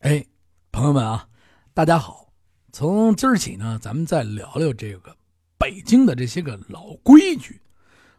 [0.00, 0.24] 哎，
[0.72, 1.28] 朋友们啊，
[1.74, 2.32] 大家好！
[2.72, 5.14] 从今儿起呢，咱们再聊聊这个
[5.58, 7.60] 北京的这些个老规矩。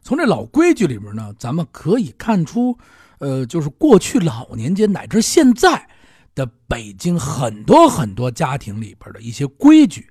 [0.03, 2.77] 从这老规矩里边呢，咱们可以看出，
[3.17, 5.89] 呃，就是过去老年间乃至现在
[6.35, 10.07] 的北京很多很多家庭里边的一些规矩。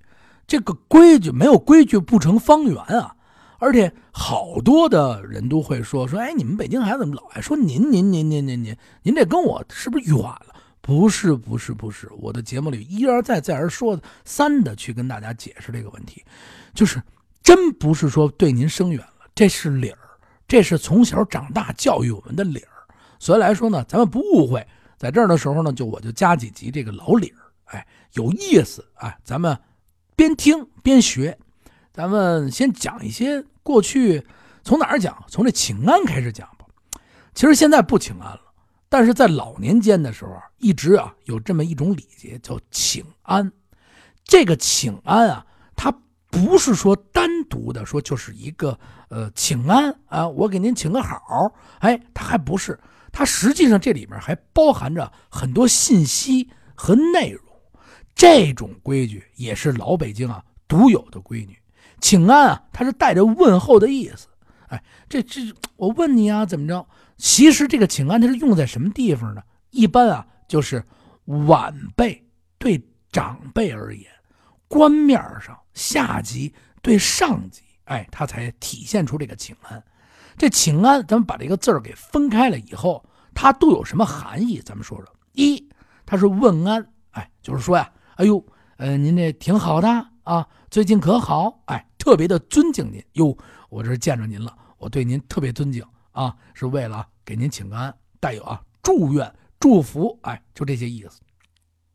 [0.48, 3.14] 这个规矩没有规矩不成方圆啊！
[3.61, 8.77] 而且好多的人都会说说，哎，你们北京孩子怎么老爱说您您您您您您？
[9.05, 10.50] 您这跟我是不是远了？
[10.80, 16.25] 不是不是不是，我的节目里一而再再而说三的去跟大家解释这个问题，
[16.75, 17.02] 就是
[17.43, 19.98] 真不是说对您生远了，这是理儿，
[20.48, 22.86] 这是从小长大教育我们的理儿。
[23.18, 24.66] 所以来说呢，咱们不误会，
[24.96, 29.58] 在这儿的时候呢，就我就加几集这个老理儿，哎，有意思哎，咱们
[30.16, 31.38] 边听边学。
[31.93, 34.24] 咱们先讲一些过去，
[34.62, 35.24] 从哪儿讲？
[35.28, 36.64] 从这请安开始讲吧。
[37.34, 38.41] 其实现在不请安了。
[38.91, 43.50] 但是在老年间的时候，一直啊有这么一种礼节叫请安。
[44.25, 45.46] 这个请安啊，
[45.77, 45.91] 它
[46.28, 52.78] 不是说单独的说就是一个呃请安啊，我给您请个好，哎，它还不是，
[53.12, 57.44] 它实际上这里面还包含着很多信息和内容。
[58.14, 61.56] 这种规矩也是老北京啊独有的规矩。
[62.00, 64.27] 请安啊，它是带着问候的意思。
[64.66, 65.41] 哎，这这
[65.77, 66.84] 我问你啊，怎么着？
[67.20, 69.42] 其实这个请安它是用在什么地方呢？
[69.70, 70.82] 一般啊，就是
[71.46, 72.27] 晚辈
[72.58, 74.10] 对长辈而言，
[74.66, 79.84] 官面上下级对上级，哎，他才体现出这个请安。
[80.38, 84.58] 这请安，咱们把这个字儿给分开了以后，它都有什么含义？
[84.64, 85.06] 咱们说说。
[85.32, 85.62] 一，
[86.06, 88.42] 它是问安，哎，就是说呀，哎呦，
[88.78, 91.62] 呃，您这挺好的啊，最近可好？
[91.66, 93.05] 哎，特别的尊敬您。
[93.12, 93.36] 哟，
[93.68, 95.84] 我这见着您了，我对您特别尊敬。
[96.20, 101.22] 啊，是为了给您请安，带有啊祝愿、祝福，哎，就这些意思。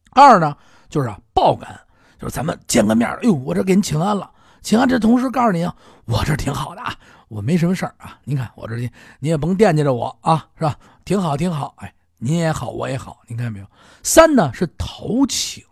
[0.09, 0.57] 二呢，
[0.89, 1.79] 就是啊报感，
[2.17, 4.27] 就是咱们见个面，哎呦，我这给您请安了，
[4.63, 4.87] 请安。
[4.87, 6.95] 这同时告诉您啊，我这挺好的啊，
[7.27, 8.17] 我没什么事儿啊。
[8.23, 8.75] 您看我这，
[9.19, 10.75] 您也甭惦记着我啊，是吧？
[11.03, 11.75] 挺好，挺好。
[11.77, 13.67] 哎，您也好，我也好，您看见没有？
[14.01, 15.63] 三呢是讨请，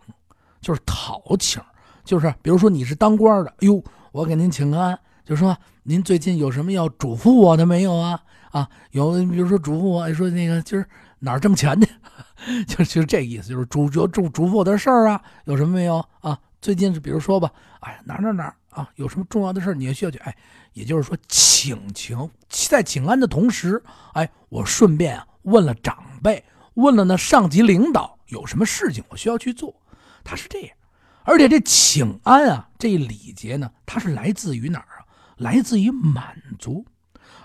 [0.60, 1.60] 就是讨请，
[2.04, 8.20] 就是比如说你是当官的，哎呦，我给您请个安，就说您最近有什么要嘱咐我的没有啊？
[8.54, 10.88] 啊，有比如说嘱咐我说那个今儿
[11.18, 11.88] 哪儿挣钱去，
[12.64, 16.38] 就就是这意思，就是嘱嘱嘱嘱咐我的事儿啊，有什么没有啊？
[16.60, 17.50] 最近是比如说吧，
[17.80, 20.36] 哎，哪哪哪啊，有什么重要的事儿你也需要去，哎，
[20.72, 23.82] 也就是说请求在请安的同时，
[24.12, 26.44] 哎，我顺便啊问了长辈，
[26.74, 29.74] 问了那上级领导有什么事情我需要去做，
[30.22, 30.70] 他是这样，
[31.24, 35.02] 而且这请安啊这一礼节呢，它是来自于哪儿啊？
[35.38, 36.86] 来自于满族。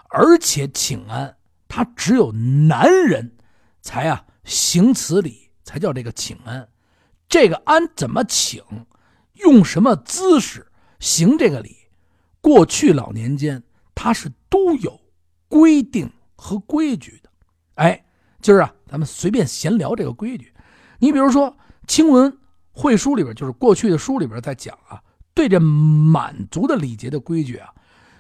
[0.10, 1.38] 而且请安，
[1.68, 3.38] 他只有男人，
[3.82, 6.68] 才啊行此礼，才叫这个请安。
[7.28, 8.64] 这个安怎么请，
[9.34, 10.68] 用什么姿势
[11.00, 11.76] 行这个礼？
[12.42, 13.62] 过去老年间，
[13.94, 15.00] 他是都有
[15.48, 17.30] 规定和规矩的。
[17.76, 18.04] 哎，
[18.42, 20.52] 今儿啊，咱们随便闲聊这个规矩。
[20.98, 21.52] 你比如说
[21.86, 22.36] 《清文
[22.72, 25.00] 会书》里边，就是过去的书里边在讲啊，
[25.36, 27.70] 对这满族的礼节的规矩啊，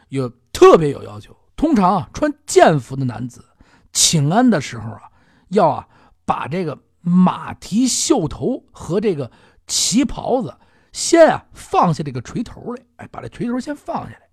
[0.09, 1.35] 有特别有要求。
[1.59, 3.43] 通常啊，穿剑服的男子
[3.91, 5.11] 请安的时候啊，
[5.49, 5.89] 要啊
[6.23, 9.29] 把这个马蹄袖头和这个
[9.67, 10.57] 旗袍子
[10.93, 14.29] 先啊放下这个垂头来，哎，把这垂头先放下来，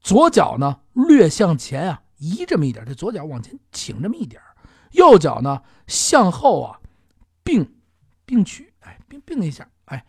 [0.00, 4.42] 左脚呢略向前啊移这么一点，这左脚往前倾这么一点，
[4.90, 6.80] 右脚呢向后啊
[7.44, 7.72] 并
[8.26, 10.04] 并去，哎，并并一下，哎，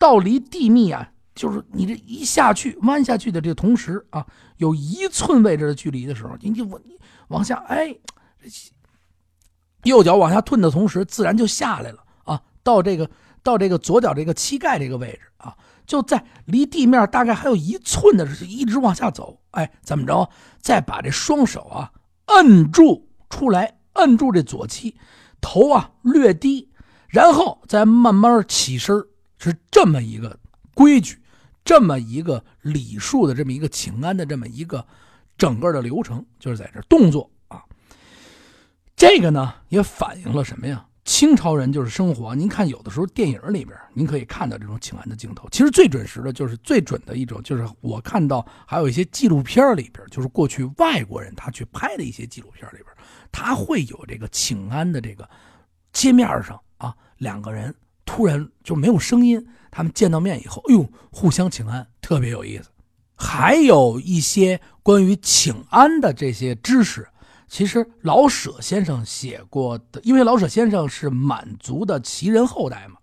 [0.00, 1.12] 到离地面啊。
[1.38, 4.26] 就是你这一下去弯下去的这同时啊，
[4.56, 6.82] 有一寸位置的距离的时候，你就往
[7.28, 7.96] 往下哎，
[9.84, 12.42] 右脚往下退的同时，自然就下来了啊。
[12.64, 13.08] 到这个
[13.44, 15.56] 到这个左脚这个膝盖这个位置啊，
[15.86, 19.40] 就在离地面大概还有一寸的时候，一直往下走。
[19.52, 20.28] 哎，怎么着？
[20.60, 21.92] 再把这双手啊
[22.26, 24.96] 摁住出来，摁住这左膝，
[25.40, 26.68] 头啊略低，
[27.06, 29.06] 然后再慢慢起身，
[29.38, 30.36] 是这么一个
[30.74, 31.22] 规矩。
[31.64, 34.86] 这么一个礼数的这么一个请安的这么一个
[35.36, 37.62] 整个的流程，就是在这动作啊。
[38.96, 40.84] 这个呢也反映了什么呀？
[41.04, 42.34] 清朝人就是生活。
[42.34, 45.48] 您看，有的时候电影里边您可以看到这种请安的镜头。
[45.50, 52.86] 其实最准时的，就是最准的一种，就是我看到还有一些纪录片里边，就是过去外国人他去拍的一些纪录片里边，
[53.32, 55.26] 他会有这个请安的这个
[55.94, 57.74] 街面上啊，两个人
[58.04, 59.42] 突然就没有声音。
[59.70, 62.70] 他们见到面以后，哎呦，互相请安，特别有意思。
[63.16, 67.08] 还有一些关于请安的这些知识，
[67.48, 72.98] 其实老舍先生写过的，因为老舍先生是满族的旗人后代嘛，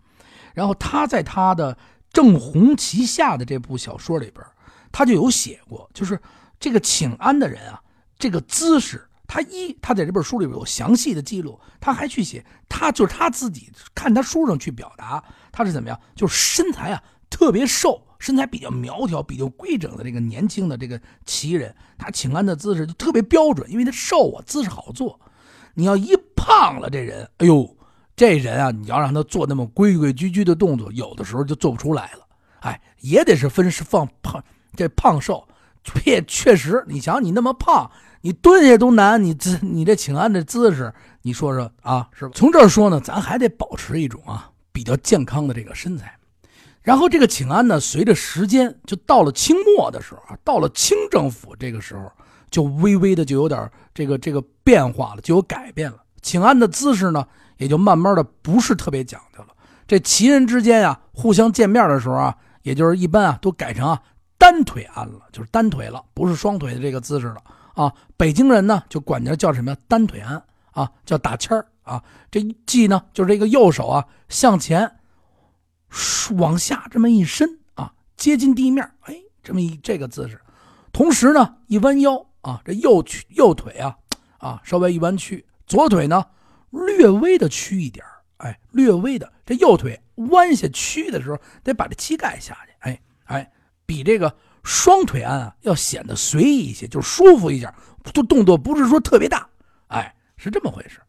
[0.54, 1.74] 然后他在他的
[2.12, 4.42] 《正红旗下》的这部小说里边，
[4.90, 6.18] 他就有写过，就是
[6.58, 7.82] 这个请安的人啊，
[8.18, 15.22] 这个姿势，他一他在这本书里边有详细的记录，他还去写，他就是他自己看他书上去表达，
[15.56, 18.02] 他是怎么样，就是身材啊特别瘦。
[18.18, 25.18] 身材比较苗条、比较规整的这个年轻的这个旗人，他请安的姿势就特别标准，因为他瘦啊，姿势好做。
[25.74, 27.74] 你要一胖了，这人，哎呦，
[28.14, 32.26] 这人啊，你要让他做那么规规矩矩的动作，有的时候就做不出来了。
[32.60, 34.42] 哎，也得是分是放胖
[34.74, 35.46] 这胖瘦，
[35.84, 37.90] 确确实，你想你那么胖，
[38.22, 40.92] 你蹲下都难，你姿你这请安的姿势，
[41.22, 42.32] 你说说啊，是吧？
[42.34, 46.14] 从这儿说呢，咱还得保持一种啊比较健康的这个身材。
[46.82, 52.12] 然后这个请安呢，随着时间就到了清末的时候啊，到了清政府这个时候，
[52.50, 55.96] 就微微的就有点这个这个变化了，就有改变了。
[56.20, 57.26] 请安的姿势呢，
[57.56, 59.48] 也就慢慢的不是特别讲究了。
[59.86, 64.02] 这旗人之间啊，互相见面的时候啊，也就是一般啊，都改成啊
[64.36, 67.42] 单腿安了，就是单腿了，不是双腿的这个姿势了
[67.74, 67.90] 啊。
[68.18, 69.76] 北京人呢，就管这叫什么呀？
[69.88, 70.40] 单腿安
[70.72, 72.04] 啊，叫打签儿啊。
[72.30, 74.98] 这记呢，就是这个右手啊向前。
[76.36, 80.42] 往下这么一伸啊，接近地面，哎，这么一这个姿势，
[80.92, 83.96] 同时呢，一弯腰啊，这右曲右腿啊
[84.38, 86.26] 啊稍微一弯曲，左腿呢
[86.70, 88.04] 略微的屈一点
[88.38, 93.52] 哎，略微的，这右腿弯下屈的时候，得把这膝盖下去，哎哎，
[93.86, 97.72] 比这个双腿啊要显得随意一些，就舒服一点，
[98.12, 99.48] 就动作不是说特别大，
[99.86, 101.00] 哎，是这么回事。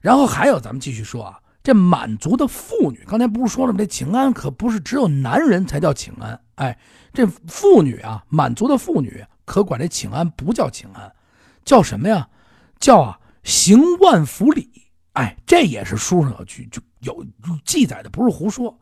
[0.00, 1.38] 然后还有，咱们继续说啊。
[1.62, 3.78] 这满族的妇女，刚才不是说了吗？
[3.78, 6.78] 这请安可不是只有男人才叫请安，哎，
[7.12, 11.12] 这妇女啊，满族的妇女可管这请安不叫请安，
[11.62, 12.26] 叫什么呀？
[12.80, 14.70] 叫啊行万福礼，
[15.12, 17.22] 哎，这也是书上有句就有
[17.66, 18.78] 记载的，不是胡说。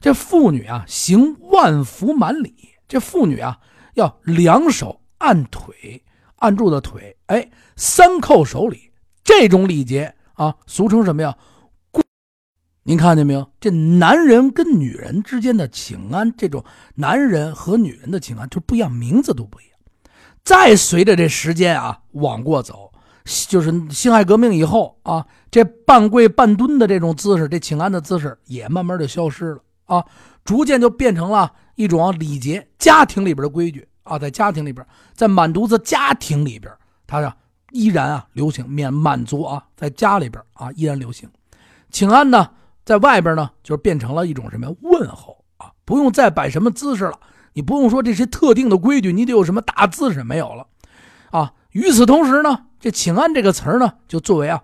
[0.00, 2.54] 这妇女啊行万福满礼，
[2.86, 3.58] 这妇女啊
[3.94, 6.04] 要两手按腿，
[6.36, 8.92] 按住的腿，哎，三叩手礼，
[9.24, 11.36] 这种礼节啊，俗称什么呀？
[12.84, 13.46] 您看见没有？
[13.60, 16.64] 这男人跟女人之间的请安，这种
[16.94, 19.72] 男人和女人的请安就不一样，名字都不一样。
[20.42, 22.90] 再随着这时间啊往过走，
[23.48, 30.02] 就是辛亥革命以后啊，这半跪半蹲的这种姿势，这请安的姿势也慢慢就消失了啊，
[30.42, 36.72] 逐渐就变成了一种礼节，家庭里边的规矩啊，在家庭里边，在满族的家庭里边，
[37.06, 37.36] 他呀
[37.70, 38.68] 依然啊流行。
[38.68, 41.28] 免满族啊，在家里边啊依然流行，
[41.90, 42.50] 请安呢。
[42.84, 44.74] 在外边呢，就变成了一种什么呀？
[44.80, 47.20] 问候啊，不用再摆什么姿势了。
[47.52, 50.66] 你不用说这些特定的规矩，你得有什么大姿势没有了，
[51.30, 51.52] 啊。
[51.72, 54.60] 与此同时呢，这“请安”这个词呢，就作为啊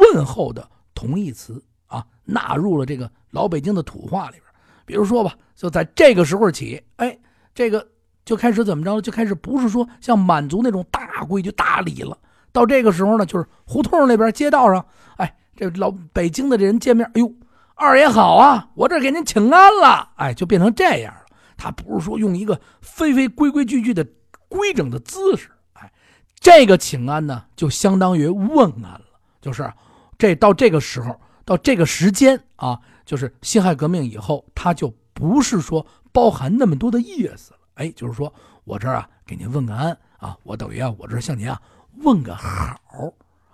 [0.00, 4.42] 问候的同义词啊，纳入了这个老北京的土话里边。
[4.84, 7.16] 比如说吧，就在这个时候起，哎，
[7.54, 7.86] 这个
[8.24, 9.02] 就开始怎么着了？
[9.02, 12.18] 就开始不是说像满族那种大规矩、大礼了。
[12.58, 14.84] 到这个时候呢，就是胡同那边、街道上，
[15.18, 17.32] 哎，这老北京的这人见面，哎呦。
[17.80, 21.20] 二爷好啊，我这给您请安了，哎，就变成这样了。
[21.56, 24.04] 他不是说用一个非非规规矩矩的
[24.48, 25.92] 规整的姿势，哎，
[26.40, 29.02] 这个请安呢，就相当于问安了。
[29.40, 29.72] 就是
[30.18, 31.14] 这到这个时候，
[31.44, 37.58] 到这个时间啊，就是辛亥革命以后，他就不是说包含那么多的意思了。
[37.74, 38.34] 哎，就是说
[38.64, 41.62] 我这儿啊，给您问个安啊，我等于啊，我这向您啊
[42.02, 42.78] 问个好。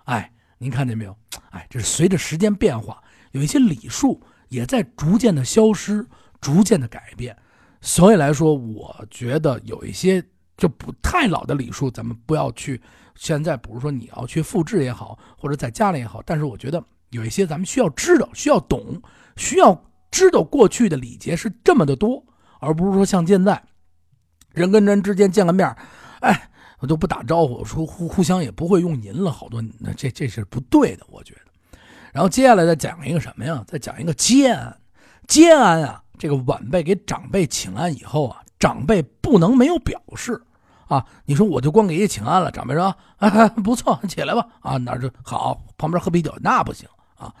[0.05, 1.17] 哎，您看见没有？
[1.51, 3.01] 哎，这是随着时间变化。
[3.31, 6.05] 有一些礼数也在逐渐的消失，
[6.39, 7.35] 逐渐的改变，
[7.81, 10.23] 所以来说，我觉得有一些
[10.57, 12.81] 就不太老的礼数，咱们不要去。
[13.15, 19.01] 现在不是说你要去复制也好，或者在家里也好，但是我觉得有一些咱们需要知道、需要懂、
[19.37, 22.23] 需要知道过去的礼节是这么的多，
[22.59, 23.63] 而不是说像现在
[24.53, 25.73] 人跟人之间见个面，
[26.19, 26.49] 哎，
[26.85, 31.79] 都不打招呼，说互互相也不会用您了，好多那这这是不对的，我觉得。
[32.11, 33.63] 然后接下来再讲一个什么呀？
[33.67, 34.77] 再讲一个接安。
[35.27, 40.41] 接安啊，这个晚辈给长辈请安以后啊，长辈不能没有表示
[40.87, 41.05] 啊。
[41.25, 46.87] 你说我就光给爷请安了，长辈说啊 不错，起来吧啊，那就好，旁边喝啤酒那不行
[47.17, 47.33] 啊。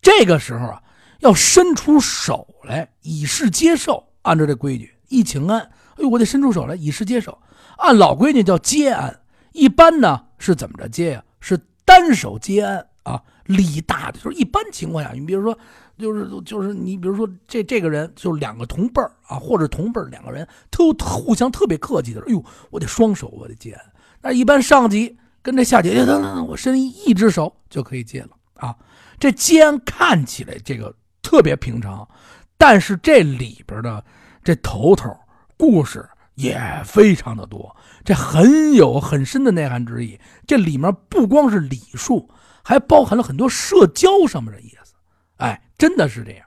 [0.00, 0.82] 这个时候啊，
[1.18, 4.02] 要伸出手来以示接受。
[4.22, 7.36] 按照这规矩，一请安，哎呦，我得伸出手来以示接受。
[7.78, 9.20] 按老规矩叫接安，
[9.52, 11.24] 一般呢是怎么着接呀？
[11.40, 13.22] 是单手接安啊。
[13.46, 15.58] 礼大的就是一般情况下，你比如说，
[15.98, 23.76] 就是就是你比如说这这个人就两个同辈儿啊，或者同辈两个人都互相特别客气的，哎呦，我得双手我得接。
[24.20, 28.74] 那一般上级跟这夏姐姐，等等，我伸一只手就可以接了啊。
[29.18, 32.08] 这肩看起来这个特别平常，
[32.56, 34.02] 但是这里边的
[34.44, 35.14] 这头头
[35.56, 40.18] 故事也非常的多，这很有很深的内涵之意。
[40.46, 42.30] 这里面不光是礼数，
[42.62, 44.94] 还包含了很多社交上面的意思。
[45.36, 46.46] 哎，真的是这样。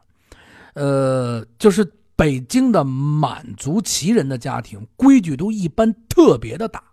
[0.74, 6.84] 呃，就是北京的满族旗人的家庭规矩都一般特别的大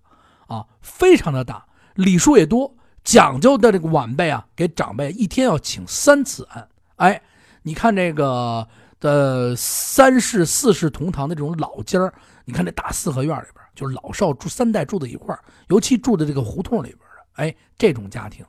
[0.46, 6.68] 啊，非常的大，礼数也多，讲究的这个晚辈啊，给长辈一天要请三次安。
[6.96, 7.22] 哎，
[7.62, 8.68] 你看这个
[9.00, 11.98] 的三世四世同堂的这种老家
[12.44, 18.44] 你看这大四合院里边，就是老少住三代住在一块尤其住在这个胡同里边的，哎，这种家庭，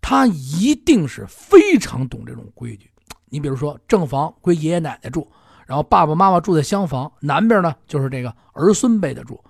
[0.00, 2.90] 他一定是非常懂这种规矩。
[3.26, 5.28] 你比如说，正房归爷爷奶奶住，
[5.66, 9.42] 然后爸爸妈妈住在厢房，南边呢就是这个儿孙辈的住。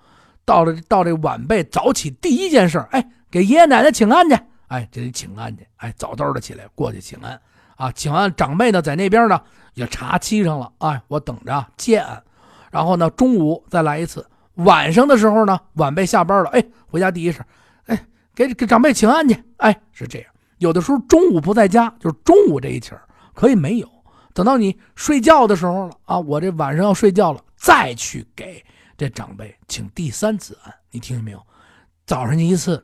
[0.43, 4.35] 到了到这晚辈早起，第一件事，哎，给爷爷奶奶请安去，
[4.67, 7.39] 哎，这得请安去，哎，早早的起来过去请安
[7.75, 9.39] 啊，请完长辈呢在那边呢
[9.75, 12.23] 也茶沏上了，哎，我等着接安。
[12.75, 17.41] 然后呢，中午再来一次，晚上的时候呢，晚辈下班了，哎，回家第一声，
[17.85, 18.05] 哎，
[18.35, 20.27] 给给长辈请安去，哎，是这样。
[20.57, 22.91] 有的时候中午不在家，就是中午这一起
[23.33, 23.89] 可以没有，
[24.33, 28.61] 等到你睡觉的时候了啊，我这晚上要睡觉了，再去给
[28.97, 30.73] 这长辈请第三次安。
[30.91, 31.41] 你听见没有？
[32.05, 32.83] 早上一次，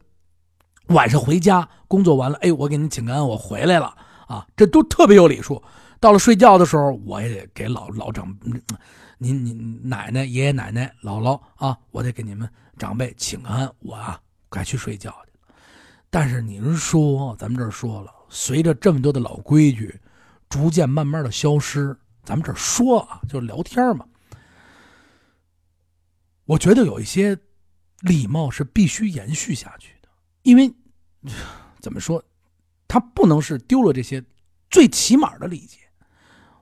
[0.87, 3.93] 晚上回家工作完了，哎，我给您请个安，我回来了
[4.25, 5.61] 啊，这都特别有礼数。
[5.99, 8.33] 到了睡觉的时候，我也得给老老长，
[9.23, 15.55] 您您奶奶、爷爷奶奶、姥姥啊，我得给你们长辈请安，我啊该去睡觉去了。
[16.09, 19.99] 但是您说，咱们这儿说了，随着这么多的老规矩。
[20.49, 24.05] 逐渐慢慢的消失，咱们这说啊，就是聊天嘛。
[26.43, 27.37] 我觉得有一些
[27.99, 30.09] 礼貌是必须延续下去的，
[30.41, 30.73] 因为
[31.79, 32.21] 怎么说，
[32.85, 34.21] 他不能是丢了这些
[34.69, 35.77] 最起码的礼节。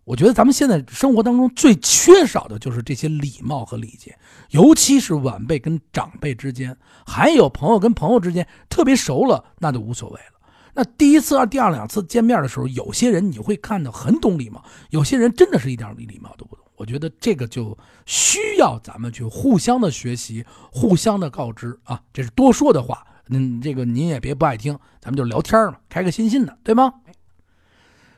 [0.09, 4.17] 我觉得咱们现在生活当中最缺少的就是这些礼貌和礼节，
[4.49, 6.75] 尤其是晚辈跟长辈之间，
[7.05, 10.49] 还有朋友跟朋友之间，特别熟了那就无所谓了。
[10.73, 16.65] 那第一次、二第二两次见面的时候，有些人你会看到很懂礼貌，有些人真的是一点礼貌都不懂。
[16.75, 22.01] 我觉得这个就需要咱们去互相的学习、互相的告知啊。
[22.11, 26.91] 这是多说的话，嗯，这个您也别不爱听，咱们就聊天嘛，开开心心的，对吗？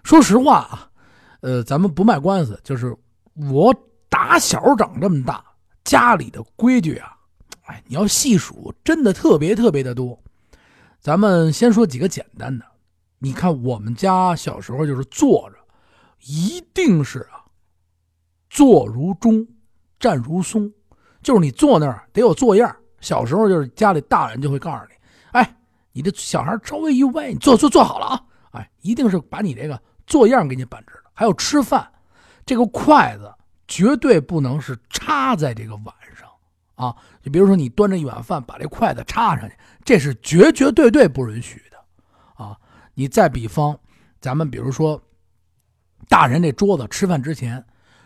[0.03, 0.89] 说实话啊，
[1.41, 2.95] 呃，咱们不卖关子，就是
[3.51, 3.75] 我
[4.10, 5.43] 打小长这么大，
[5.83, 7.15] 家里的规矩啊，
[7.65, 10.17] 哎，你要细数，真的特别特别的多。
[11.00, 12.65] 咱们先说几个简单的，
[13.17, 15.57] 你看我们家小时候就是坐着，
[16.27, 17.41] 一定是啊，
[18.50, 19.48] 坐如钟，
[20.00, 20.71] 站如松，
[21.24, 22.75] 就是你坐那儿得有坐样。
[23.00, 24.93] 小时候就是家里大人就会告诉你，
[25.31, 25.57] 哎，
[25.91, 31.00] 你这小孩稍微一歪，你坐坐坐好了啊，哎，一定是把你这个坐样给你板直。
[31.22, 31.88] 还有吃饭，
[32.48, 33.32] 这个筷子
[33.68, 36.28] 绝对不能是插在这个碗上。
[36.74, 42.58] 啊，就比如说你端着一碗饭，把这筷子插上去，这是绝绝对对不允许的，啊！
[42.96, 43.80] 你再比方，
[44.20, 45.00] 咱们比如说，
[46.10, 47.63] 大人这桌子吃饭之前，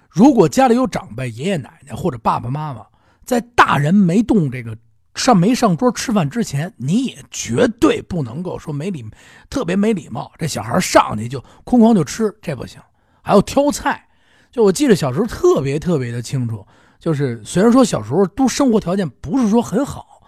[0.09, 2.85] 如果家里有长辈、爷爷奶奶或者爸爸妈妈，
[3.23, 4.77] 在大人没动这个
[5.13, 9.09] 上没上桌吃饭之前，你也绝对不能够说没礼，
[9.49, 10.29] 特别没礼貌。
[10.37, 12.81] 这小孩上去就哐哐就吃，这不行。
[13.25, 14.07] 还有挑菜，
[14.51, 16.63] 就我记得小时候特别特别的清楚。
[16.99, 20.21] 就是虽然说小时候都生活条件不是说很好，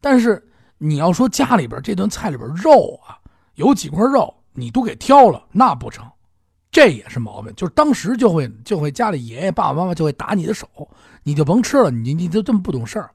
[0.00, 0.40] 但是
[0.78, 3.18] 你要说家里边这顿菜里边肉啊，
[3.56, 6.06] 有几块肉你都给挑了，那不成，
[6.70, 7.52] 这也是毛病。
[7.56, 10.68] 就是当时就会就会家里爷爷爸爸妈妈就会打你的手，
[11.24, 13.10] 你就甭吃了，你你就这么不懂事儿。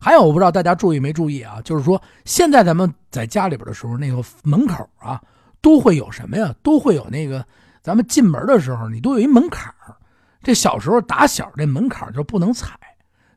[0.00, 5.20] 还有我不知道大家注意没注意啊，就是说现在咱们在家里边的时候，那个门口啊
[5.60, 6.54] 都会有什么呀？
[6.62, 7.44] 都会有那个
[7.88, 9.96] 咱们进门的时候，你都有一门槛儿。
[10.42, 12.78] 这小时候打小这门槛就不能踩，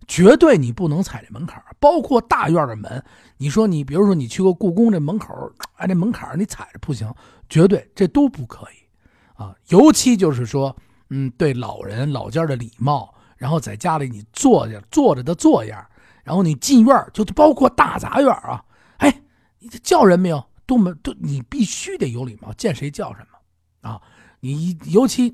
[0.10, 3.02] 绝对你不能踩这门槛包括大院的门，
[3.38, 7.10] 你说你比如说你去过故宫这门口，哎，这门槛你踩着不行，
[7.48, 9.56] 绝对这都不可以啊。
[9.70, 10.76] 尤其就是说，
[11.12, 15.82] 嗯，对老人老家的礼貌，然后在家里你坐着坐着的坐样，
[16.26, 18.62] 然后你进院就包括大杂院啊，
[18.98, 19.22] 哎，
[19.60, 20.44] 你这叫人没有？
[20.66, 24.02] 都没都你必须得有礼貌，见谁叫什么啊？
[24.42, 25.34] 你尤其。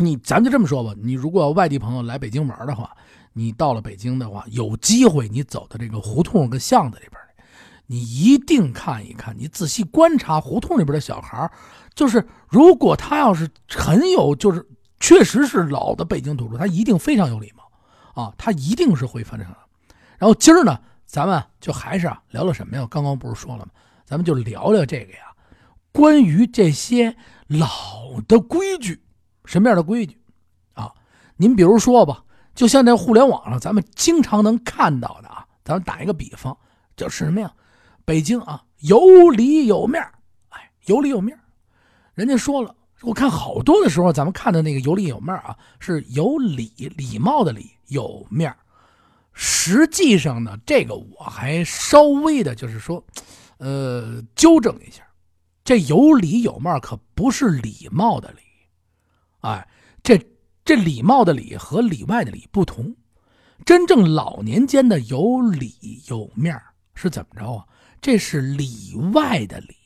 [0.00, 2.96] 你咱就这么说吧，你如果外地朋友来北京玩的话，
[3.32, 7.20] 你到了北京的话，有机会你走到这个胡同跟巷子里边
[7.88, 11.50] 你一定看一看，你仔细观察胡同里边的小孩
[11.96, 14.64] 就是如果他要是很有，就是
[15.00, 19.50] 确实是老的北京土著，他一定非常有礼貌啊，他一定是会翻这个。
[20.16, 22.86] 然后今儿呢，咱们就还是啊聊聊什么呀？
[22.88, 23.72] 刚刚不是说了吗？
[24.04, 25.34] 咱们就聊聊这个呀，
[25.90, 27.16] 关于这些
[27.48, 29.02] 老的规矩，
[29.44, 30.20] 什么样的规矩
[30.74, 30.92] 啊？
[31.36, 32.22] 您比如说吧，
[32.54, 36.56] 就像在互联网上咱们经常能看到的啊，咱们打一个比方，
[36.94, 37.50] 就是什么呀？
[38.04, 40.02] 北京啊，有里有面
[40.50, 41.38] 哎，有里有面
[42.14, 48.54] 人家说了，我看好多的时候，咱们看的那个有里有面啊，是有礼礼貌的礼，有面
[49.32, 53.02] 实际上呢，这个我还稍微的，就是说。
[53.60, 55.02] 呃，纠正一下，
[55.68, 58.40] 这有礼有面可不是礼貌的礼，
[59.40, 59.68] 哎，
[60.02, 60.18] 这
[60.64, 62.96] 这礼貌的礼和里外的礼不同。
[63.66, 66.58] 真正老年间的有礼有面
[66.94, 67.66] 是怎么着啊？
[68.00, 69.76] 这是里外的礼，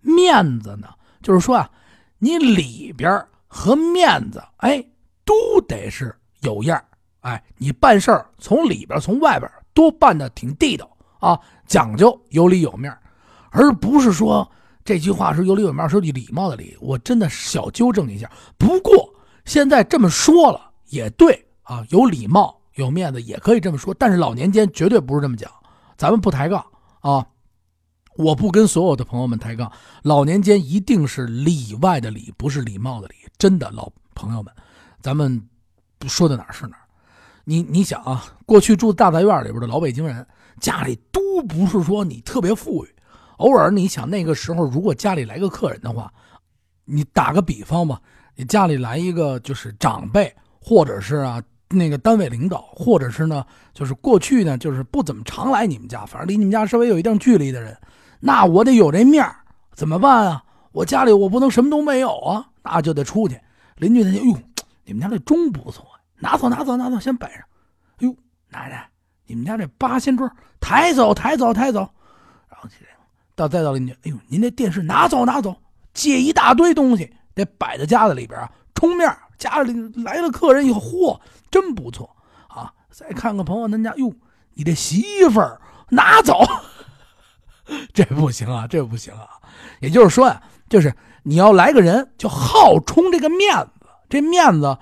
[0.00, 0.88] 面子呢，
[1.20, 1.70] 就是说啊，
[2.16, 4.82] 你里边和面子，哎，
[5.26, 6.82] 都得是有样
[7.20, 12.90] 哎，你办事儿从里边从外边都办的挺地道啊，讲究有里有面
[13.50, 14.50] 而不是说
[14.88, 16.74] 这句话是有礼有面，说句礼貌的礼。
[16.80, 18.30] 我真的小纠正一下。
[18.56, 19.12] 不过
[19.44, 23.92] 现在这么说了也对啊，有礼貌有面子也可以这么说。
[23.92, 25.52] 但是老年间绝对不是这么讲，
[25.98, 26.64] 咱们不抬杠
[27.00, 27.26] 啊！
[28.16, 29.70] 我不跟所有的朋友们抬杠，
[30.04, 33.14] 老年间一定是里外的礼，不是礼貌的礼。
[33.36, 34.50] 真的，老朋友们，
[35.02, 35.46] 咱们
[36.06, 36.78] 说的哪是哪
[37.44, 40.26] 你你想啊，过去住大杂院里边的老北京人，
[40.58, 42.94] 家里都不是说你特别富裕。
[43.38, 46.12] 偶尔你想那个时候，如果家里来个客人的话，
[46.84, 48.00] 你打个比方吧，
[48.36, 57.76] 你家里来一个就是长辈，或者是啊那个单位领导，或者是呢就是过去呢就是不怎么常来你们家，反正离你们家稍微有一定距离的人，
[58.20, 59.28] 那我得有这面
[59.74, 60.44] 怎么办啊？
[60.72, 63.40] 我家里我不能什么都没有啊，那就得出去。
[63.76, 64.36] 邻居他就哟，
[64.84, 65.84] 你们家这钟不错，
[66.18, 67.40] 拿走拿走拿走，先摆上。
[67.98, 68.14] 哎呦，
[68.50, 68.88] 奶奶，
[69.26, 70.30] 你们家这八仙桌
[70.60, 71.88] 抬走抬走抬走，
[73.38, 75.54] 到再到邻居，哎呦，您这电视拿走拿走，
[75.94, 82.10] 借一大堆东西得摆在家里边啊，冲面家里来了客人以后，嚯，真不错
[82.48, 82.72] 啊！
[82.90, 84.12] 再看看朋友咱家，哟，
[84.54, 86.44] 你这媳妇儿拿走，
[87.94, 89.28] 这不行啊，这不行啊！
[89.78, 94.76] 也就是说呀，就是你要来个人，就好冲这个面子，这面子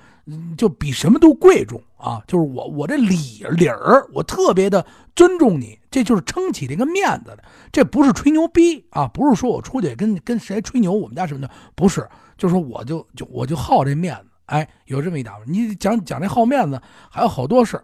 [0.56, 1.80] 就比什么都贵重。
[1.96, 4.84] 啊，就是我，我这理理儿，我特别的
[5.16, 17.82] 尊重你，这就是撑起这个面子的，这不是吹牛逼啊，不是说我出去跟跟谁吹牛，我们家什么的，不是，就是说我就就我就好这面子，哎，有这么一打你讲讲这好面子，还有好多事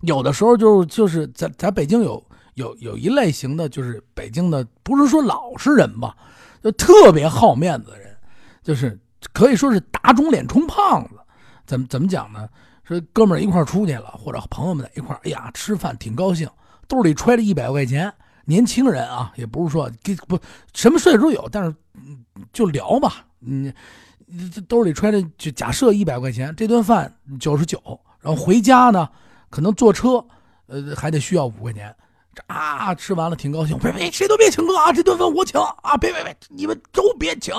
[0.00, 6.16] 有的时候就就是在在北京有有有一类型的，就是北京的，不是说老实人吧，
[6.62, 8.16] 就特别好面子的人，
[8.62, 8.98] 就是
[9.34, 11.20] 可以说是打肿脸充胖子，
[11.66, 12.48] 怎么怎么讲呢？
[12.84, 16.46] 说哥们儿一块出去了，或者朋友们在一块哎呀，吃饭挺高兴，
[16.86, 18.12] 兜里揣着一百块钱。
[18.44, 20.38] 年轻人啊，也不是说给不
[20.74, 21.74] 什么岁数都有，但是
[22.52, 23.24] 就聊吧。
[23.38, 23.72] 你，
[24.52, 27.80] 这兜里揣着就假设一百块钱，这顿饭九十九，
[28.20, 29.08] 然后回家呢，
[29.48, 30.22] 可能坐车，
[30.66, 31.96] 呃，还得需要五块钱。
[32.34, 37.54] 这啊，吃完了挺高兴，别别，谁都别请客啊，这顿饭我请啊，别别别，你们都别请，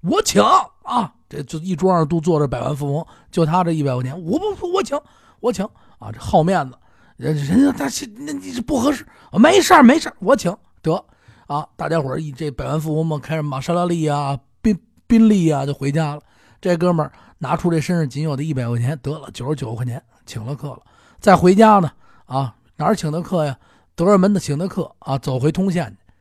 [0.00, 1.14] 我请啊。
[1.34, 4.96] 这就一桌上都坐着百万富翁，就他这一百块钱，我不我请
[5.40, 5.64] 我请
[5.98, 6.12] 啊！
[6.12, 6.76] 这好面子，
[7.16, 11.04] 人人家他是那你是不合适，没事没事我请得
[11.46, 11.66] 啊！
[11.76, 16.22] 大家伙一这百万富翁们开着玛莎拉蒂啊、宾宾利啊就回家了。
[16.60, 20.80] 这哥们儿拿出这身上仅有的一百块钱，得了九十九块钱请了客了。
[21.18, 21.90] 再回家呢
[22.26, 23.58] 啊，哪儿请的客呀？
[23.96, 26.12] 德尔门的请的客啊，走回通县去，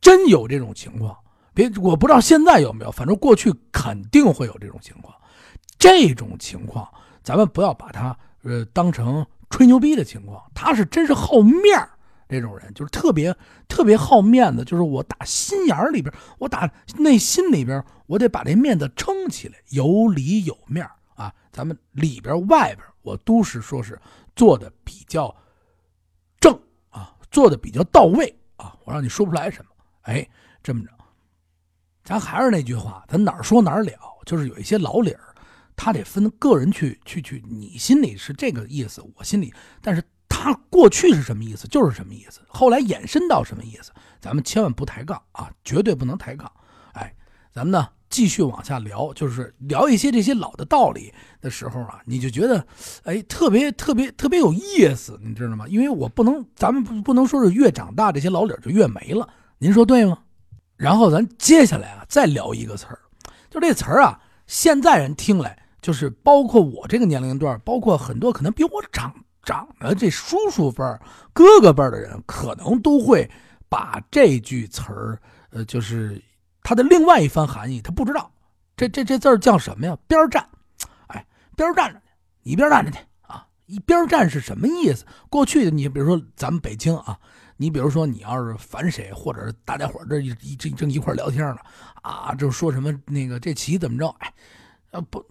[0.00, 1.16] 真有这种情况。
[1.68, 5.14] 别，我不知道现在有没有，反正过去肯定会有这种情况。
[5.78, 6.86] 这种情况，
[7.22, 10.42] 咱们不要把它呃当成吹牛逼的情况。
[10.54, 11.88] 他是真是好面
[12.28, 13.34] 这种人就是特别
[13.66, 21.34] 特别好面子，就是我打心眼里边，我打内心里边，我得把这面子撑起来，有里有面啊。
[21.50, 23.98] 咱们里边外边，我都是说是
[24.36, 25.34] 做的比较
[26.38, 26.56] 正
[26.90, 28.76] 啊，做的比较到位啊。
[28.84, 29.70] 我让你说不出来什么，
[30.02, 30.28] 哎，
[30.62, 30.90] 这么着。
[32.10, 33.92] 咱还是那句话，咱哪儿说哪儿了，
[34.26, 35.32] 就是有一些老理儿，
[35.76, 46.50] 他得分个人去去去，你心里是这个意思，我心里，但是他过去是什么意思，就是什么意思，后来延伸到什么意思，咱们千万不抬杠啊，绝对不能抬杠。
[46.94, 47.14] 哎，
[47.52, 52.66] 咱们呢继续往下聊，就是聊一些这些老的道理的时候啊，你就觉得
[53.04, 55.64] 哎特别特别特别有意思，你知道吗？
[55.68, 60.18] 因为我不能，咱们不不能说是越长大这些老理儿就越没了，您说对吗？
[60.80, 62.98] 然后咱接下来啊，再聊一个词儿，
[63.50, 70.98] 就这词儿啊，现在人听来就是包括我这个年龄段，包括很多可能比我长长的这叔叔辈儿、
[71.34, 73.30] 哥哥辈儿的人，可能都会
[73.68, 76.18] 把这句词儿，呃，就是
[76.62, 78.30] 它的另外一番含义，他不知道。
[78.74, 79.94] 这这这字儿叫什么呀？
[80.08, 80.48] 边站，
[81.08, 83.46] 哎，边站着去，一边站着去啊！
[83.66, 85.04] 一边站是什么意思？
[85.28, 87.18] 过去你比如说咱们北京啊，
[87.60, 91.58] 你比如说你要是烦谁，或者是大家伙这一一正一块聊天呢，
[92.00, 94.08] 啊，就说什么那个这棋怎么着？
[94.20, 94.32] 哎，
[94.92, 95.22] 呃不，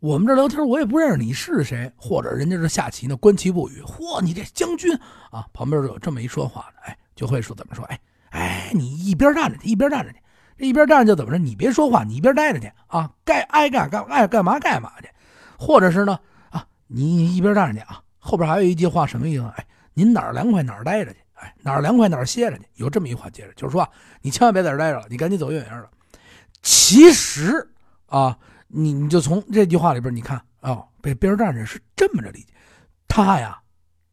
[0.00, 3.82] 我们这聊天我也不认识你是谁，或者人家是下棋呢，观棋不语。
[3.82, 4.98] 嚯，你这将军
[5.30, 7.84] 啊，旁边有这么一说话的，哎，就会说怎么说？
[7.84, 8.00] 哎
[8.30, 10.18] 哎，你一边站着去，一边站着去。
[10.56, 11.36] 这一边站着就怎么着？
[11.36, 13.12] 你别说话，你一边待着去啊！
[13.26, 15.08] 该爱干干爱干嘛干嘛去，
[15.58, 18.02] 或者是呢啊，你一边站着去啊。
[18.18, 19.44] 后边还有一句话什么意思？
[19.58, 22.64] 哎，您哪儿凉快哪儿待着去，哎，哪儿凉快哪儿歇着去。
[22.74, 23.88] 有这么一话接着，就是说
[24.20, 25.90] 你千万别在这待着了，你赶紧走远远的。
[26.62, 27.68] 其实
[28.06, 32.52] 啊，你你就从这句话里边你看啊，被边站着是这么着理解，
[33.06, 33.60] 他呀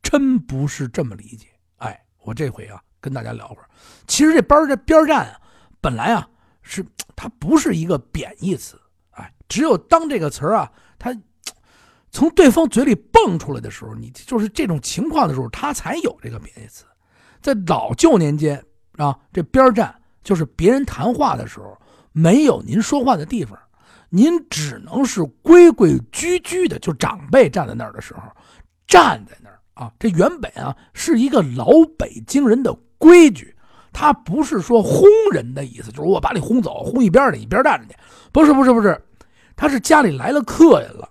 [0.01, 1.47] 真不是这么理解。
[1.77, 3.69] 哎，我这回啊跟大家聊会儿，
[4.07, 5.39] 其实这边这边站啊，
[5.81, 6.27] 本来啊。
[6.67, 6.83] 是，
[7.15, 8.75] 它不是一个贬义词，
[9.11, 11.15] 哎，只有当这个词啊，它
[12.09, 16.83] 从对方嘴里蹦出来的时候，你就是这种情况的时候，它才有这个贬义词。
[17.45, 18.59] 在老旧年间
[18.97, 21.77] 啊，这边站就是别人谈话的时候
[22.11, 23.55] 没有您说话的地方，
[24.09, 28.21] 您只能是规规矩矩的，就长辈站在那儿的时候
[28.87, 29.93] 站在那儿啊。
[29.99, 31.67] 这原本啊是一个老
[31.99, 33.55] 北京人的规矩。
[33.93, 37.95] 他不是说轰人的意思，就是我把你轰走，轰一边去，一边站着去。
[38.31, 38.99] 不是，不是，不是，
[39.55, 41.07] 他是家里来了客人了，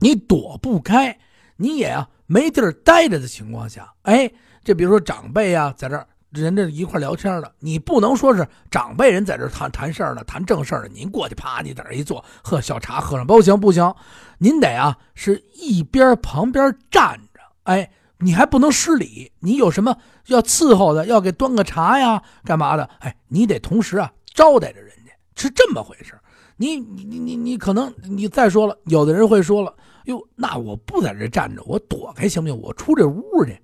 [0.00, 1.18] 你躲不开，
[1.60, 4.32] 你也啊没地儿待着的情况下，哎，
[4.64, 13.94] 这比如说长辈啊，在这人家一块聊天的，你不能说是长辈人在这谈谈事儿呢，谈正事儿呢，您过去啪，你在这一坐，喝小茶，喝上不行不行，
[14.38, 17.90] 您得啊是一边旁边站着，哎。
[18.22, 19.96] 你还不能失礼，你有什么
[20.26, 22.84] 要伺候的，要给端个茶呀，干嘛的？
[22.98, 26.12] 哎，你得同时啊招待着人家，是这么回事。
[26.58, 32.60] 你你你你你可能你再说了，有的人会说了，哟，那我不在这站着，我躲开行不行？
[32.60, 33.58] 我出这屋去。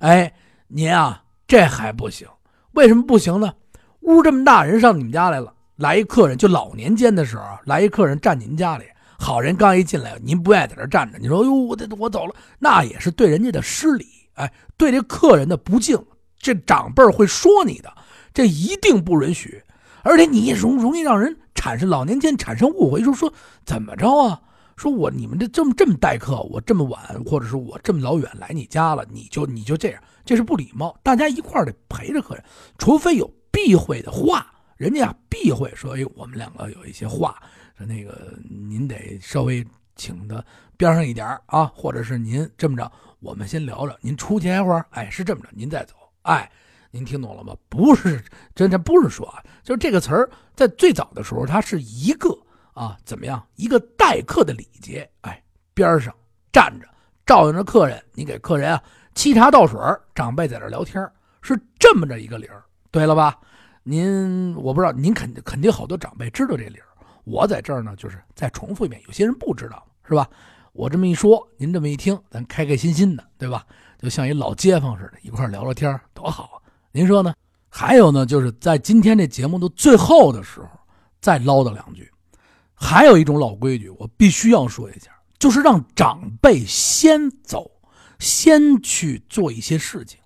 [0.00, 0.32] 哎，
[0.68, 2.28] 您啊，这还不行。
[2.72, 3.52] 为什么不行呢？
[4.00, 8.84] 屋这么大，人上你们家来了，来一客人，就老年间的时候，来一客人站您家里。
[9.18, 16.00] 好人刚一进来，您不愿意在这站着，你说哟，我得我走了，那也是对人家的失礼，哎，对这客人的不敬，
[16.38, 17.92] 这长辈会说你的，
[18.32, 19.60] 这一定不允许，
[20.04, 23.32] 而且你也容容易让人产生老年间产生误会，说说
[23.64, 24.40] 怎么着啊？
[24.78, 30.96] 说我你们这这么这么待客，我这么晚，或者是我这么老远来你家了，你就你就这样，这是不礼貌。
[31.02, 32.44] 大家一块得陪着客人，
[32.78, 37.42] 除非有避讳的话，人家避讳说，哎，我们两个有一些话。
[37.76, 39.64] 那个，您得稍微
[39.94, 40.44] 请他
[40.76, 46.50] 边上一点啊，或者是您这么着，我们先聊着，您出去一会儿，哎，是这么着，您再走，哎，
[46.90, 47.54] 您听懂了吗？
[47.68, 48.20] 不是，
[48.54, 52.36] 真的不是说啊，就是这个词儿在最早的时候，它是一个
[52.78, 55.42] 啊，怎么样，一个待客的礼节，哎，
[55.74, 56.14] 边上
[56.52, 56.86] 站着
[57.26, 58.80] 照应着客人，你给客人啊
[59.16, 59.76] 沏茶倒水，
[60.14, 61.04] 长辈在这聊天，
[61.42, 62.62] 是这么着一个理儿，
[62.92, 63.36] 对了吧？
[63.82, 66.86] 您我不知道，您肯肯定好多长辈知道这理儿。
[67.24, 70.30] 我在这儿呢，就是再重复一遍，有些人不知道，是吧？
[70.72, 73.66] 我这么一说，您这么一听，咱开开心心的，对吧？
[73.98, 76.56] 就像一老街坊似的，一块聊聊天，多好啊！
[76.92, 77.34] 您说呢？
[77.68, 80.68] 还有呢，就是在今天这节目的最后的时候，
[81.20, 82.08] 再唠叨两句。
[82.80, 87.70] 还有一种老规矩，我必须要说一下，就是让长辈先走，
[88.18, 90.18] 先去做一些事情。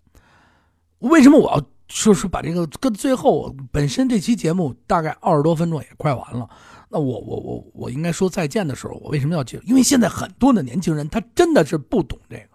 [0.98, 3.54] 为什么我要说是把这个跟最后？
[3.72, 6.48] 本身这期节目大概二十多分钟，也快完了。
[6.88, 9.60] 那我我我我应该说再见的时候，我为什么要去？
[9.64, 12.48] 因为现在很多的年轻人他真的是不懂这个。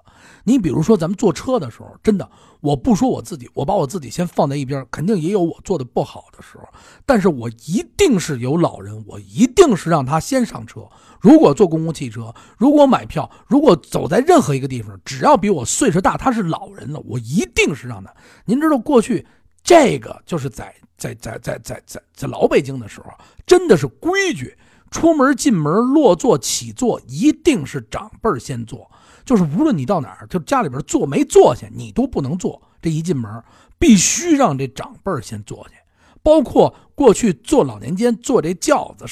[0.44, 2.30] 你比如说咱们坐车的时候，真的，
[2.62, 6.64] 我不说我自己，我把我自己先放在一边，肯定也有我做的不好的时候。
[7.06, 10.82] 但是我一定是有老人，我一定是让他先上车。
[11.20, 18.14] 如果坐公共汽车，如果买票，如果走在任何一个地方，只要比我岁数大，他是老人了，我一定是让他。
[18.46, 19.26] 您知道过去
[19.64, 20.74] 这个就是在。
[20.98, 23.12] 在在在在在在老北京的时候，
[23.46, 24.58] 真的是规矩，
[24.90, 28.90] 出门进门落座起坐一定是长辈先坐，
[29.28, 32.60] 就是无论你到哪儿，就家里边坐没坐下，你都不能坐。
[32.82, 33.44] 这一进门
[33.78, 35.76] 必须让这长辈先坐下，
[36.24, 39.06] 包括过去坐老年间坐这轿子，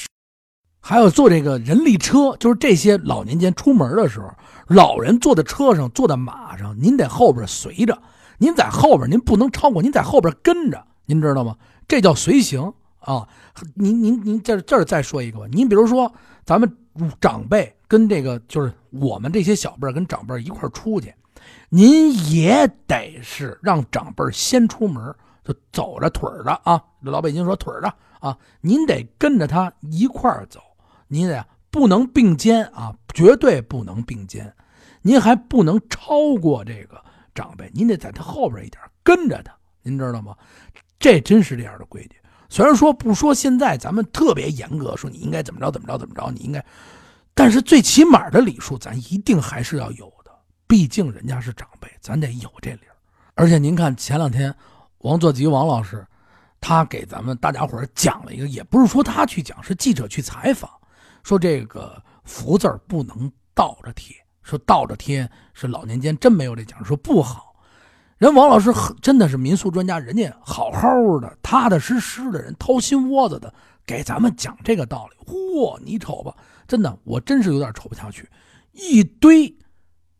[0.80, 4.32] 还有坐这个人力车，就是这些老年间出门的时候，
[4.68, 8.00] 老人坐在车上，坐在马上，您得后边随着，
[8.38, 11.56] 您在后边您不能超过，您在后边跟着，您知道吗？
[11.86, 13.28] 这叫随行啊！
[13.74, 15.46] 您您您这这再说一个吧。
[15.52, 16.12] 您比如说，
[16.44, 16.76] 咱们
[17.20, 21.14] 长辈跟这个就是我们这些小辈儿跟长辈儿一块儿出去，
[21.68, 26.82] 您也得是让长辈儿先出门，就走着腿儿的啊。
[27.00, 30.60] 老北京说腿儿的啊，您得跟着他一块儿走，
[31.06, 34.52] 您得不能并肩啊，绝对不能并肩。
[35.02, 37.00] 您还不能超过这个
[37.32, 40.36] 长辈，您得在他后边一点跟着他，您知道吗？
[40.98, 42.16] 这真是这样的规矩。
[42.48, 46.64] 虽然说不说现在咱们特别严格，说你应该怎么着怎么着怎么着，你应该，
[47.36, 50.32] 但是最起码的礼数咱一定还是要有的。
[50.66, 52.96] 毕竟人家是长辈，咱得有这理儿。
[53.34, 54.52] 而且您看前两天
[55.00, 56.04] 王作吉王老师，
[56.62, 60.70] 他给咱们大家伙讲了一个，也不是说他去讲，是记者去采访，
[61.22, 67.54] 说这个福字不能倒着贴，说倒着贴是老年间真没有这讲，说不好。
[68.16, 68.72] 人王老师
[69.02, 70.88] 真的是民俗专家，人家好好
[71.20, 73.52] 的、踏踏实实的人，掏心窝子的
[73.84, 75.30] 给咱们讲这个道理。
[75.30, 76.34] 嚯，你瞅吧，
[76.66, 78.28] 真的，我真是有点瞅不下去。
[78.72, 79.54] 一堆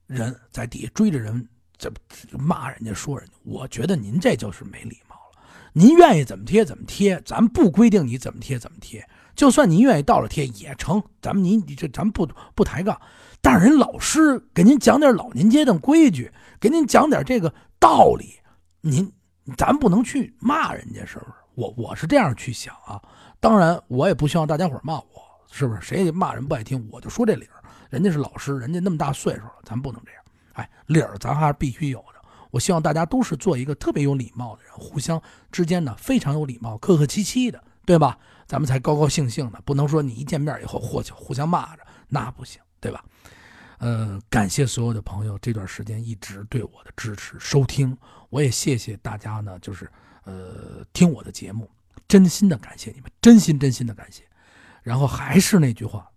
[0.07, 1.93] 人在底下追着人，这
[2.39, 3.35] 骂人家、说人家。
[3.45, 5.43] 我觉得您这就是没礼貌了。
[5.73, 9.07] 您愿意怎么贴怎么贴，咱不规定你怎么贴怎么贴。
[9.35, 12.99] 就算您愿意倒着贴也成，咱们您这咱们不不抬杠。
[13.43, 17.53] 但是人老师给您讲点老年间的规矩，给您讲点这个。
[17.79, 18.41] 道理，
[18.81, 19.13] 您
[19.59, 21.33] 咱不能去骂人家，是不是？
[21.55, 23.01] 我我是这样去想啊。
[23.39, 25.23] 当然，我也不希望大家伙骂我，
[25.57, 25.81] 是不是？
[25.81, 27.64] 谁骂人不爱听，我就说这理儿。
[27.88, 30.23] 人家是老师，人家那么大岁数了，咱不能这样。
[30.53, 32.29] 哎，理儿咱还是必须有的。
[32.51, 38.19] 我希望大家都是做一个特别有礼貌的人，互相之间呢非常有礼貌，客客气气的，对吧？
[38.47, 43.03] 咱们才高高兴兴的，不能说你一见面以后或互相骂着，那不行，对吧？
[43.79, 47.97] 呃，感谢所有的朋友这段时间一直对我的支持收听，
[48.31, 49.90] 我也谢谢大家呢，就是
[50.25, 51.71] 呃听我的节目，
[52.09, 54.26] 真心的感谢你们，真心真心的感谢。
[54.87, 56.09] 然后还是那句话，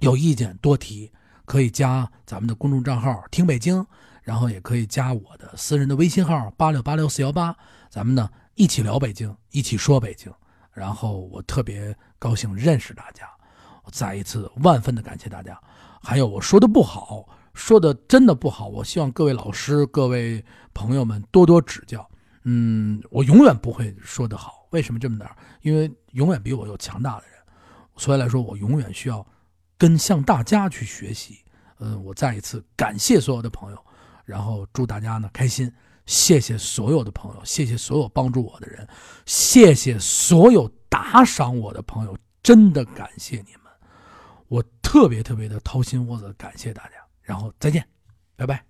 [0.00, 1.10] 有意见多提，
[1.46, 3.82] 可以加咱们的公众账号听北京，
[4.22, 7.56] 然后也可以加我的私人的微信号八六八六四幺八，
[7.88, 10.30] 咱们呢一起聊北京，一起说北京。
[10.74, 13.26] 然后我特别高兴认识大家，
[13.82, 15.58] 我再一次万分的感谢大家。
[16.02, 22.06] 还有我说的不好，说的真的不好，我希望各位老师、各位朋友们多多指教。
[22.44, 25.30] 嗯，我永远不会说的好，为什么这么点？
[25.62, 27.39] 因为永远比我有强大的人，
[28.00, 29.24] 所以来说，我永远需要
[29.76, 31.44] 跟向大家去学习。
[31.80, 33.78] 嗯，我再一次感谢所有的朋友，
[34.24, 35.70] 然后祝大家呢开心。
[36.06, 38.88] 谢谢所有的朋友，谢谢所有帮助我的人，
[39.26, 43.70] 谢谢所有打赏我的朋友，真的感谢你们。
[44.48, 47.86] 我特别特别的掏心窝子，感谢大家，然后再见，
[48.34, 48.69] 拜拜。